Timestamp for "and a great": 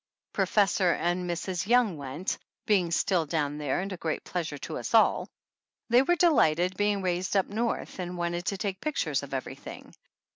3.81-4.23